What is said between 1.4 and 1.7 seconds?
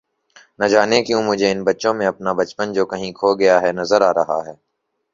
ان